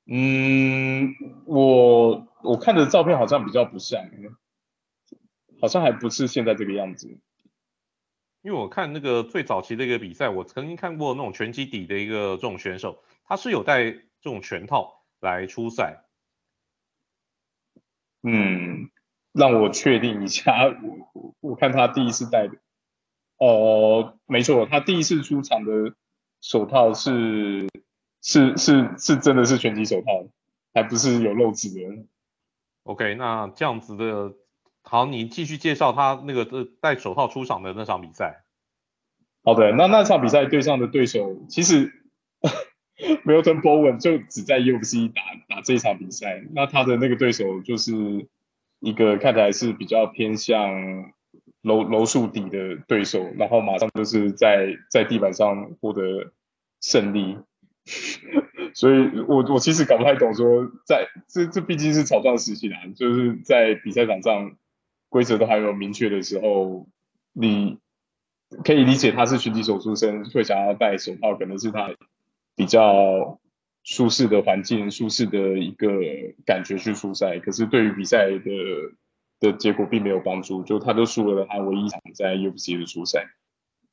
[0.06, 1.14] 嗯，
[1.46, 4.02] 我我看的照片好像比较不像，
[5.62, 7.20] 好像还不是现在这个样子。
[8.42, 16.04] 因为我看那个最早期的一个比赛，我曾经看过那种拳击底的一个这种选手，他是有戴这种拳套来出赛。
[18.24, 18.90] 嗯，
[19.32, 20.52] 让我确定一下，
[21.14, 22.58] 我我看他第一次戴的，
[23.38, 25.96] 哦，没错，他第一次出场的
[26.42, 27.70] 手套是。
[28.22, 30.28] 是是是，真的是拳击手套，
[30.74, 32.06] 还不是有漏指的。
[32.84, 34.34] OK，那这样子的，
[34.84, 38.44] 好，你继续介绍他那个戴手套出场的那场比赛。
[39.46, 41.99] 好的，那那场比赛对上的对手，其实
[43.26, 46.44] Milton Bowen 就只在 UFC 打打这一场比赛。
[46.54, 48.28] 那他的那个对手就是
[48.80, 51.12] 一个看起来是比较偏向
[51.62, 56.34] 楼楼数底的对手，然后马上就是在在地板上获得
[56.82, 57.38] 胜利。
[58.76, 64.56] 所以我我其实搞不太懂，说在这这毕竟是草创时期啦，就是在比赛场上
[65.10, 66.88] 规则都还没有明确的时候，
[67.34, 67.80] 你
[68.64, 71.90] 可以理解他是拳击手出身，会想要戴手套，可能是他
[72.60, 73.40] 比较
[73.86, 75.88] 舒适的环境、舒适的一个
[76.46, 77.40] 感觉去出赛。
[77.40, 78.42] 可是对于比赛的
[79.40, 83.26] 的结果并没有帮助，就他都输了他唯一一场在 UFC 的出赛。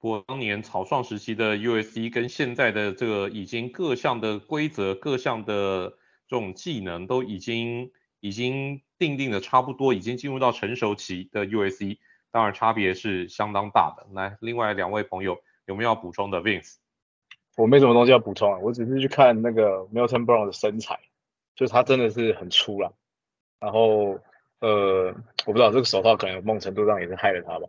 [0.00, 5.90] 不过当年草创时期的 UFC 跟现在的这个已经各项的规则、各项的
[6.26, 11.98] 这种技能都已经已经定定的差不多，已经进入到成熟期的 UFC，
[12.32, 14.08] 当然差别是相当大的。
[14.12, 16.78] 来，另外两位朋友有没有要补充的？Vince，
[17.56, 21.00] 我没什么东西要补充啊，我只是去看那个 Milton Brown 的身材，
[21.54, 22.94] 就是他真的是很粗了。
[23.58, 24.20] 然后
[24.60, 25.14] 呃，
[25.46, 27.68] 我不知道这个手套可能某种程度上也是害了他吧。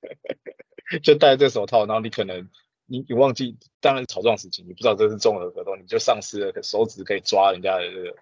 [1.02, 2.48] 就戴这手套，然后你可能
[2.86, 8.16] 你你忘记，当然是草状时期，你不知道这是综合格斗，你就丧失了手指可以抓人家的这个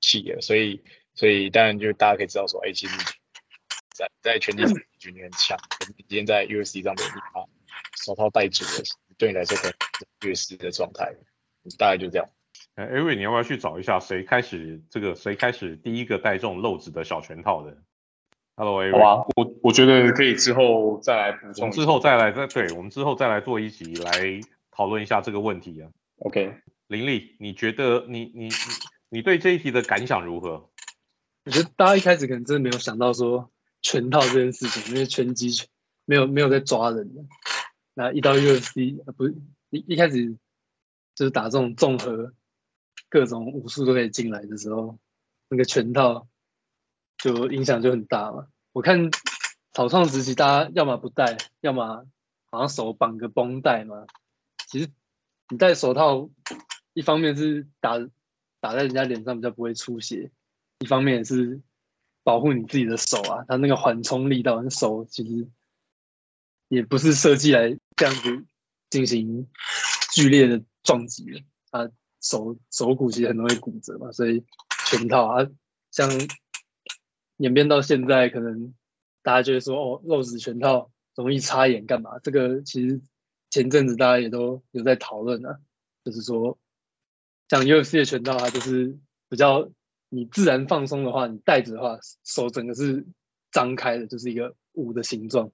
[0.00, 0.82] 气了，所以
[1.14, 2.96] 所以当然就大家可以知道说，哎，其实
[3.94, 5.58] 在在拳击领域你很强，
[5.96, 7.44] 你今天在 UFC 上面你把
[8.02, 8.82] 手套戴住了，
[9.18, 9.74] 对你来说可能
[10.20, 11.14] 劣势的状态，
[11.78, 12.28] 大概就这样。
[12.74, 17.76] 哎，Avery，你要不要去找一下谁开始这个谁开始第一个带这种漏子的小拳套的
[18.56, 25.90] ？Hello，好吧，我我觉得可以之后再来补充，之后再来再对，我们之后再来做一集来讨论一下这个问题啊。
[26.20, 26.54] OK，
[26.86, 28.50] 林立，你觉得你你你
[29.10, 30.70] 你对这一题的感想如何？
[31.44, 33.50] 我觉得大家一开始可能真的没有想到说
[33.82, 35.68] 拳套这件事情，因为拳击
[36.06, 37.22] 没有没有在抓人的，
[37.94, 39.34] 那一到 UFC 不是
[39.86, 40.36] 一开始
[41.14, 42.32] 就是打这种综合
[43.08, 44.98] 各种武术都可以进来的时候，
[45.48, 46.26] 那个拳套。
[47.18, 48.46] 就影响就很大嘛。
[48.74, 49.10] 我看
[49.72, 52.06] 草创时期，大家要么不戴，要么
[52.44, 54.06] 好像手绑个绷带嘛。
[54.68, 54.90] 其实
[55.48, 56.28] 你戴手套，
[56.92, 57.98] 一方面是打
[58.60, 60.30] 打在人家脸上比较不会出血，
[60.80, 61.58] 一方面也是
[62.22, 63.42] 保护你自己的手啊。
[63.48, 65.48] 它那个缓冲力道，手其实
[66.68, 68.44] 也不是设计来这样子
[68.90, 69.48] 进行
[70.12, 71.42] 剧烈的撞击的。
[71.70, 71.88] 啊，
[72.20, 74.44] 手手骨其实很容易骨折嘛，所以
[74.88, 75.46] 拳套啊，
[75.90, 76.08] 像。
[77.38, 78.72] 演变到现在，可能
[79.22, 82.18] 大家就会说哦，露指拳套容易插眼干嘛？
[82.20, 82.98] 这个其实
[83.50, 85.58] 前阵子大家也都有在讨论啊，
[86.02, 86.58] 就是说
[87.50, 88.96] 像 UFC 的拳套，它就是
[89.28, 89.68] 比较
[90.08, 93.06] 你自然放松的话，你戴着的话，手整个是
[93.52, 95.52] 张开的，就是一个五的形状。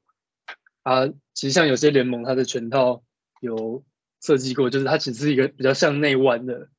[0.84, 3.02] 啊，其实像有些联盟，它的拳套
[3.42, 3.84] 有
[4.22, 6.70] 设计过，就是它其实是一个比较向内弯的，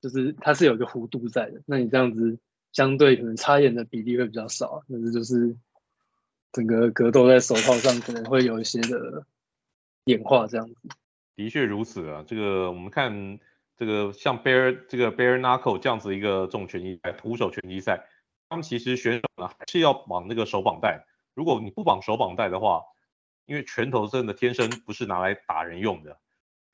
[0.00, 1.62] 就是它是有一个弧度在的。
[1.66, 2.40] 那你这样子。
[2.70, 5.56] 相对可能插眼的比例会比较少，但是就是
[6.52, 9.24] 整个格斗在手套上可能会有一些的
[10.04, 10.74] 演化这样子。
[11.34, 13.40] 的确如此啊，这个我们看
[13.74, 18.06] 这个像 bear 这个 bear Knuckle 这样子一个重拳击赛，徒手拳击赛，
[18.50, 21.06] 他们其实选手呢还是要绑那个手绑带。
[21.34, 22.82] 如果你不绑手绑带的话，
[23.48, 26.20] 因为拳头真的天生不是拿来打人用的，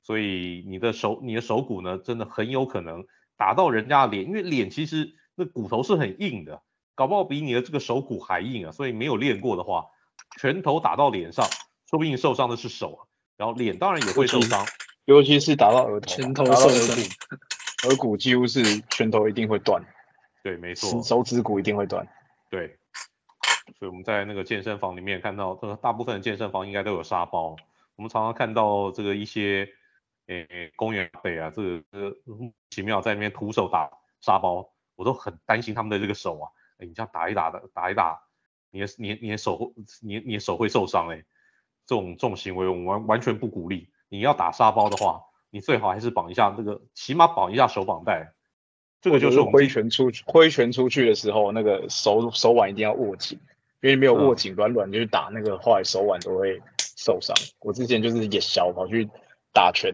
[0.03, 3.03] 所以你的手你的手骨呢真的很有可能
[3.35, 5.15] 打到人家的脸，因为脸其实。
[5.37, 6.61] 那骨头是很硬的，
[6.95, 8.71] 搞不好比你的这个手骨还硬啊！
[8.71, 9.87] 所以没有练过的话，
[10.39, 11.45] 拳头打到脸上，
[11.89, 12.99] 说不定受伤的是手啊，
[13.35, 14.65] 然后脸当然也会受伤，
[15.03, 16.97] 尤其是打到额头，拳头受伤，
[17.85, 19.83] 额骨几乎是拳头一定会断，
[20.41, 22.07] 对，没错，手指骨一定会断，
[22.49, 22.79] 对，
[23.77, 27.55] 所以我们在那个健身房里面看到，这个大部分的健身房应该都有沙包，
[27.95, 29.67] 我们常常看到这个一些，
[30.27, 32.17] 诶、欸，公园北啊，这个这个
[32.69, 38.21] 奇妙在那边徒手打沙包，我都很担心他们的这个手啊，诶、欸，你这样打一打的，打一打，
[38.71, 41.25] 你的你你的手你你的手会受伤诶、欸，
[41.85, 43.89] 这种这种行为我们完完全不鼓励。
[44.07, 48.33] 你要打沙包的话，你最好还是绑一下这个，起码绑一下手绑带。
[49.01, 53.39] 这个就是挥拳出去，挥拳出去的时候，那个手手腕一定要握紧，
[53.85, 56.59] 因为没有握紧，软软就去打那个，后来手腕都会
[56.97, 57.35] 受伤。
[57.59, 59.07] 我之前就是也小跑去
[59.53, 59.93] 打拳，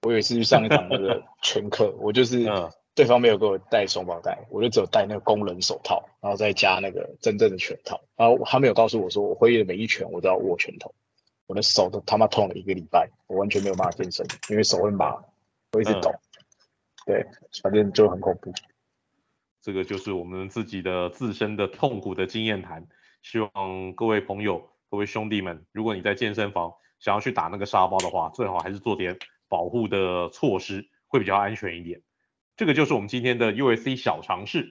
[0.00, 2.50] 我有一次去上一堂那个 拳课，我就是
[2.94, 8.00] 对方没有给我带手绑带，我就只有带那个工人手套，然后再加那个真正的拳套。
[8.16, 10.94] 然后他没有告诉我说，我挥的每一拳我都要握拳头，
[11.46, 15.22] 我的手都他妈痛了一个礼拜，我完全没有办法健身，因为手会麻，
[15.72, 16.14] 会一直抖。
[17.04, 17.26] 对，
[17.62, 18.54] 反正就很恐怖。
[19.60, 22.86] 这个就是我们自己的自身的痛苦的经验谈。
[23.22, 32.00] 希望各位朋友、各位兄弟们，如果你在健身房想要去打那个沙包的话，最好还是做点保护的措施，会比较安全一点。
[32.56, 34.70] 这个就是我们今天的 U S C 小尝试。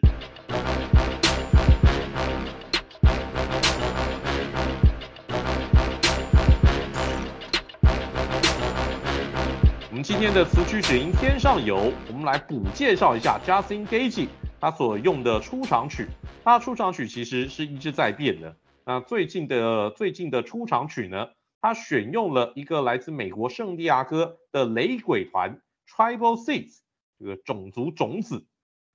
[9.89, 14.27] 我们今天的词曲只应天上有，我们来补介绍一下 Justin Gage
[14.59, 16.07] 他所用的出场曲。
[16.43, 18.55] 他出场曲其实是一直在变的。
[18.85, 21.29] 那最近的最近的出场曲呢，
[21.61, 26.79] 他选用了一个来自美国圣地亚哥的雷鬼团 Tribal Seeds
[27.19, 28.45] 这个种族种子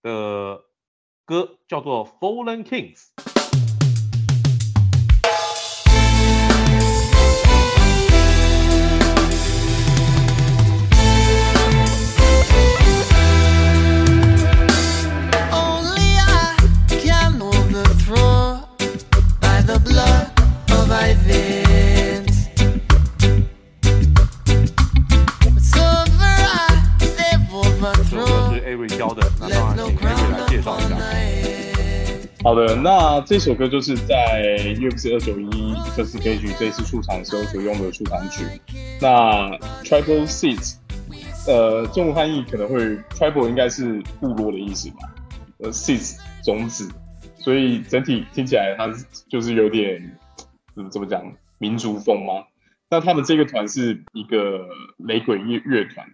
[0.03, 0.62] 的
[1.25, 3.09] 歌，叫做 Fallen Kings。
[32.53, 38.45] 好的，那这首歌就是在 UFC 二九一 Justin Gaethje 这一次出场的时候所用的出场曲。
[39.01, 40.77] 那 Tribal Seeds，
[41.47, 44.97] 呃，中文翻译可能会 Tribal 应该是部落的意思吧，
[45.61, 46.93] 呃，Seeds 种子，
[47.38, 48.93] 所以整体听起来它
[49.31, 50.19] 就是有点
[50.75, 52.45] 怎么怎么讲民族风吗？
[52.91, 56.07] 那他们这个团是一个雷鬼乐乐团，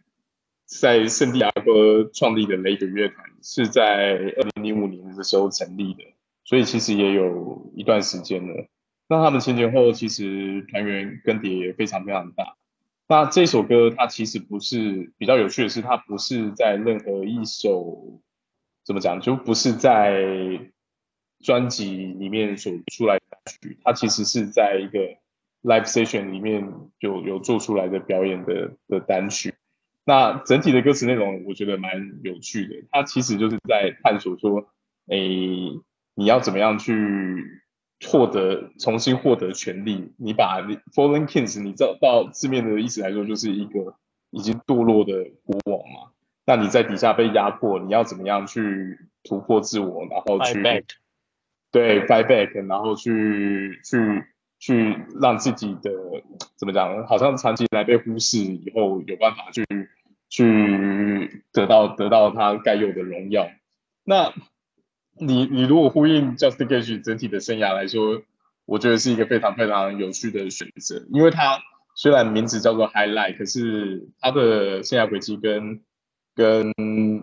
[0.66, 6.04] 在圣地亚哥创立的雷鬼乐团，是在二零零五年的时候成立的。
[6.48, 8.66] 所以其实也有一段时间了。
[9.06, 12.56] 那他们前前后后其实团员更迭也非常非常大。
[13.06, 18.22] 那这首歌它其实不是，比较有趣的是，它不是在任何一首
[18.82, 20.24] 怎么讲，就不是在
[21.40, 25.00] 专辑里面所出来的曲，它其实是在一个
[25.62, 26.66] live session 里面
[26.98, 29.52] 就有做出来的表演的的单曲。
[30.06, 34.66] 那整体的歌词内容我觉得蛮有趣的，它其实就是在探索说，
[35.08, 35.78] 诶。
[36.18, 37.62] 你要怎么样去
[38.08, 40.12] 获得重新获得权利？
[40.18, 40.60] 你把
[40.92, 43.94] Fallen Kings，你照到字面的意思来说，就是一个
[44.30, 46.10] 已经堕落的国王嘛。
[46.44, 50.84] 那你在底下被压迫，你要怎么样去突破自我，然后去 fight back，
[51.70, 54.24] 对 fight back，然后去去
[54.58, 55.92] 去让自己的
[56.56, 57.06] 怎么讲？
[57.06, 59.64] 好像长期以来被忽视，以后有办法去
[60.28, 63.48] 去得到得到他该有的荣耀。
[64.02, 64.32] 那
[65.20, 68.22] 你你如果呼应 Justin Gage 整体的生涯来说，
[68.64, 71.58] 我觉得是一个非常非常有趣的选择，因为他
[71.94, 75.80] 虽然名字叫做 Highlight，可是他的生涯轨迹跟
[76.34, 76.72] 跟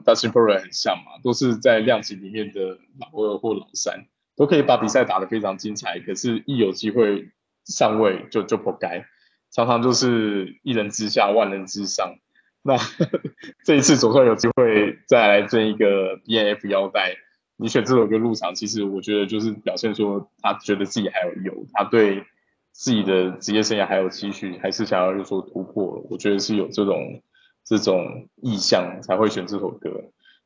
[0.04, 7.30] Dustin Poirier 很像嘛，都是在量级里面的老二或老三，都可以把比赛打得非常精彩，可是一有机会
[7.66, 9.06] 上位就就扑街，
[9.52, 12.16] 常常就是一人之下万人之上。
[12.62, 12.76] 那
[13.64, 17.16] 这一次总算有机会再来争一个 BNF 腰带。
[17.58, 22.24] 你选这首歌入场，其实我觉得就是表现说他觉得自己还有有，他对
[22.72, 26.06] 自己的职业生涯还有期许，还是想要有所突破。
[26.10, 27.22] 我觉得是有这种
[27.64, 29.90] 这种意向才会选这首歌。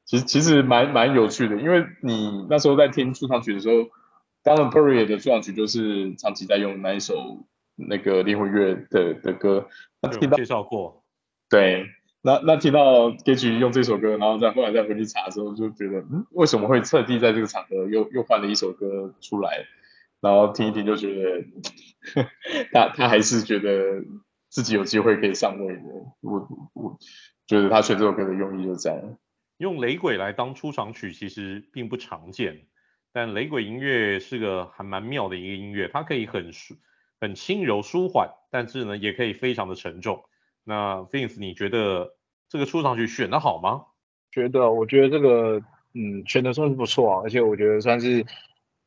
[0.05, 3.75] 其实其实蛮蛮有趣的，因为你那时候在听出场曲的时候
[4.43, 9.67] ，Dustin Poirier 的出场曲就是长期在用那一首那个灵魂乐的的歌，
[10.01, 11.03] 有介绍过，
[11.49, 11.87] 对。
[12.21, 19.65] 那那听到 Gaethje 用这首歌，然后再后来再回去查的时候，就觉得嗯，为什么会特地在这个场合又又换了一首歌出来？
[20.21, 22.25] 然后听一听就觉得，
[22.73, 24.03] 他他还是觉得
[24.49, 25.81] 自己有机会可以上位的。
[26.19, 26.97] 我我
[27.47, 29.01] 觉得他选这首歌的用意就在。
[29.57, 32.67] 用雷鬼来当出场曲其实并不常见，
[33.13, 36.75] 但雷鬼音乐是个还蛮妙的一个音乐，它可以很舒
[37.21, 40.23] 很轻柔舒缓，但是呢也可以非常的沉重。
[40.63, 42.13] 那 Vince，你觉得
[42.47, 43.85] 这个出场曲选的好吗？
[44.31, 45.61] 觉得，我觉得这个
[45.93, 48.25] 嗯选的算是不错啊，而且我觉得算是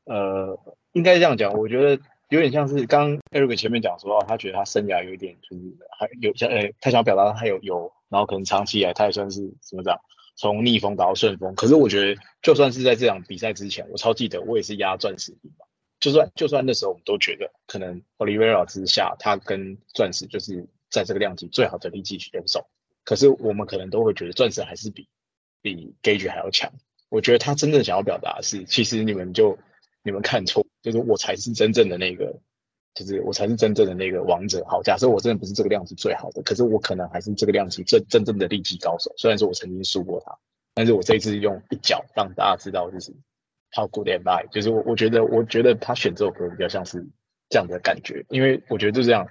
[0.04, 0.58] 呃
[0.92, 5.62] 应该这样讲，我觉得有点像是刚 Eric 前面讲说，他觉得他生涯有一点就是
[5.98, 9.98] 还有像呃他想表达他有有，然后可能长期以来他也算是怎么讲，
[10.36, 11.54] 从逆风打到顺风。
[11.56, 15.66] 可是我觉得就算是在这场比赛之前，我超记得我也是压钻石嘛。
[15.98, 22.66] 就算就算那时候我们都觉得可能 Olivera 之下，他跟钻石就是在这个量级最好的力气选手，
[23.04, 25.08] 可是我们可能都会觉得钻石还是比
[25.62, 26.72] 比 Gage 还要强。
[27.08, 29.58] 我觉得他真正想要表达的是，其实你们就
[30.02, 32.38] 你们看错，就是我才是真正的那个，
[32.94, 34.64] 就是我才是真正的那个王者。
[34.68, 39.12] 好，假设我真的不是这个量级最好的，可是我可能还是这个量级真真正的力气高手。
[39.16, 40.38] 虽然说我曾经输过他，
[40.74, 43.12] 但是我这一次用一脚让大家知道，就是。
[43.74, 44.44] How good am I？
[44.48, 47.06] 就是我，我觉得，我觉得他选这首歌比较像是
[47.48, 49.26] 这样的感觉，因为我觉得就这样，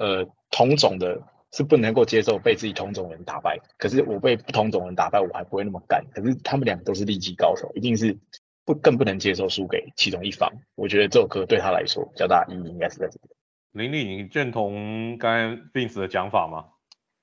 [0.00, 1.22] 呃，同种的
[1.52, 6.02] 是不能够接受被自己同种人打败，可是我被不同种人打败，我还不会那么干。
[6.14, 8.18] 可是他们两个都是力击高手，一定是
[8.64, 10.50] 不更不能接受输给其中一方。
[10.74, 13.30] 我觉得这首歌对他来说比较大意义应该是在这里。
[13.72, 16.64] 林立，你认同刚才 Vince 的讲法吗？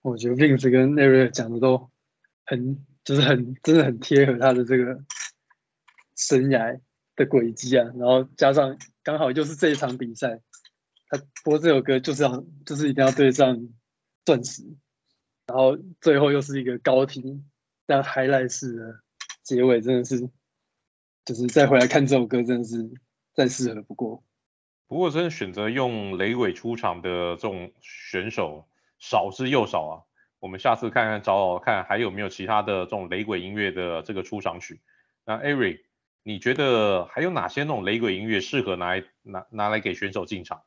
[0.01, 1.89] 我觉得 Vince 跟 Eric 讲的都
[2.45, 5.03] 很，就是很，真的很贴合他的这个。
[6.19, 6.79] 生涯
[7.15, 10.39] 的轨迹啊，然后加上刚好就是这一场比赛，
[11.09, 13.69] 他播这首歌就是要就是一定要对上
[14.25, 14.63] 钻石，
[15.47, 17.49] 然后最后又是一个高听，
[17.87, 18.99] 这样 highlight 式的
[19.43, 20.29] 结尾，真的是
[21.25, 22.89] 就是再回来看这首歌，真的是
[23.33, 24.23] 再适合不过。
[24.87, 28.67] 不过真的选择用雷鬼出场的这种选手
[28.99, 29.93] 少之又少啊，
[30.39, 34.81] 我们下次看看找找看还有没有其他的这种雷鬼音乐的这个出场曲。
[35.25, 35.81] 那 Eric。
[36.23, 40.61] 你觉得还有哪些那种雷鬼音乐适合拿来拿拿来给选手进场？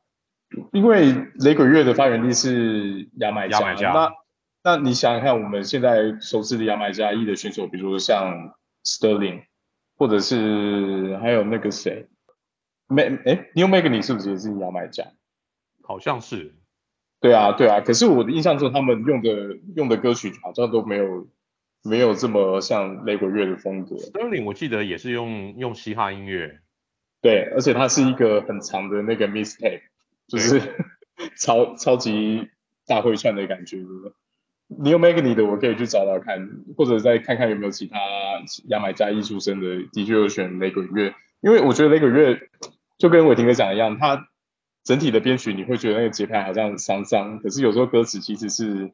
[0.71, 3.91] 因为雷鬼乐的发源地是牙买加，牙买加。
[3.91, 4.11] 那
[4.63, 9.43] 那你想想看，我们现在熟知的牙买加裔的选手，比如说像 Sterling，
[9.97, 12.07] 或者是还有那个谁
[12.87, 15.05] ，Mag 哎，Neil Magny 是不是也是牙买加？
[15.83, 16.53] 好像是。
[17.19, 17.81] 对啊，对啊。
[17.81, 21.27] 可是我的印象中，他们用的用的歌曲好像都没有。
[21.83, 23.95] 没有这么像雷鬼乐的风格。
[23.95, 26.59] Sterling 我记得也是用用嘻哈音乐，
[27.23, 29.81] 对，而且它是一个很长的那个 mixtape，
[30.31, 30.61] 就是
[31.37, 32.49] 超超级
[32.87, 33.77] 大会串的感觉。
[34.67, 37.97] 你有 Magny 的我可以去找找看，或者再看看有没有其他
[38.69, 42.39] 牙买加艺术生的，的确有选雷鬼乐，因为我觉得雷鬼乐
[42.97, 44.29] 就跟伟霆哥讲一样，它
[44.85, 48.93] 整体的编曲你会觉得那个节拍好像伤伤，可是有时候歌词其实是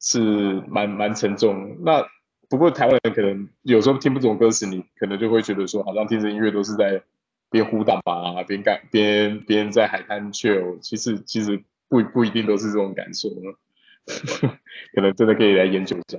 [0.00, 1.76] 是蛮蛮沉重。
[1.84, 2.06] 那
[2.48, 7.02] 不过台湾人可能有时候听不懂歌词，你可能就会觉得说，好像听着音乐都是在
[7.50, 10.78] 边呼打吧，边干边边在海滩 chill。
[10.80, 13.28] 其实其实不不一定都是这种感受，
[14.94, 16.18] 可能真的可以来研究一下。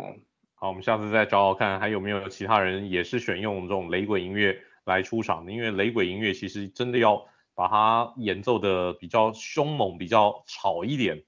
[0.56, 5.52] 好，我们下次再找找看，还有没有其他人也是选用这种雷鬼音乐来出场的？
[5.52, 7.26] 因为雷鬼音乐其实真的要
[7.56, 11.24] 把它演奏的比较凶猛、比较吵一点，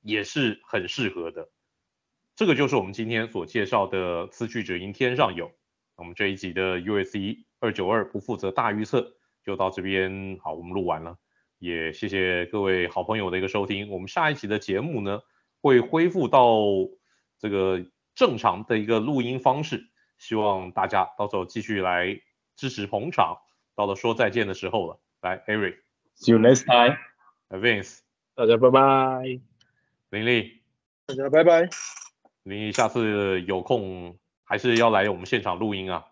[0.00, 1.48] 也是很适合的。
[2.36, 5.50] 这个就是我们今天所介绍的词曲只应天上有。
[5.96, 9.12] 我们这一集的 U.S.C 二九二不负责大预测
[9.44, 11.16] 就到这边，好，我们录完了，
[11.58, 13.90] 也谢谢各位好朋友的一个收听。
[13.90, 15.20] 我们下一期的节目呢，
[15.60, 16.60] 会恢复到
[17.38, 17.84] 这个
[18.14, 19.88] 正常的一个录音方式，
[20.18, 22.20] 希望大家到时候继续来
[22.56, 23.38] 支持捧场。
[23.74, 28.00] 到了说再见的时候了，来，Eric，See you next time，Vince，
[28.34, 29.40] 大家拜拜，
[30.10, 30.60] 林立，
[31.06, 31.70] 大家拜拜。
[32.42, 36.04] 你下次有空还是要来我们现场录音啊？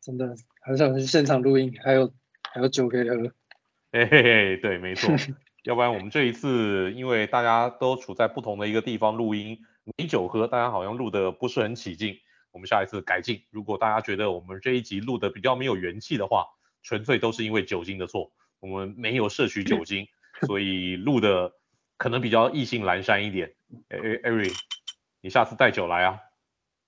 [0.00, 2.10] 真的很想去现场录音，还有
[2.52, 3.16] 还有酒可以喝。
[3.92, 5.14] 嘿嘿嘿，对，没错。
[5.64, 9.58] 要不然我们这一次因为大家都处在不同的一个地方录音，
[9.96, 12.16] 没酒喝，大家好像录得不是很起劲。
[12.52, 13.42] 我们下一次改进。
[13.50, 16.46] 如果大家觉得我们这一集录得比较没有元气的话，
[16.82, 18.32] 纯粹都是因为酒精的错。
[18.58, 20.06] 我们没有摄取酒 精，
[20.46, 21.52] 所以录的
[21.96, 23.52] 可能比较意兴阑珊一点。
[23.88, 24.48] 哎哎，艾瑞。
[25.20, 26.18] 你下次带酒来啊，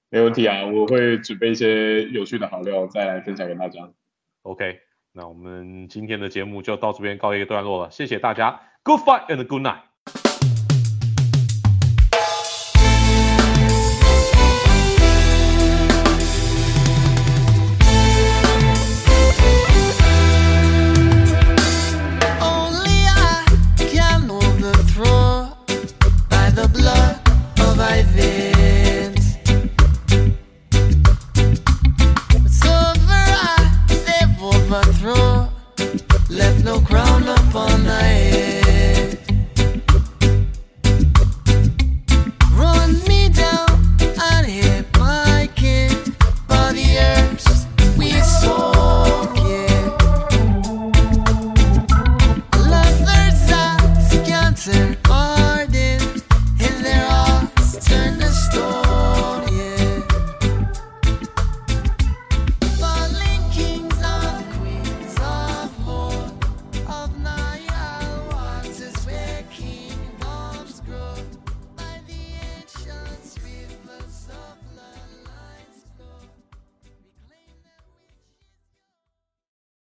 [0.08, 3.92] 没问题啊，我会准备一些有趣的好料再来分享给大家。
[4.40, 4.80] OK，
[5.12, 9.91] 那我们今天的节目就到这边告一个段落了，谢谢大家，Good fight and good night。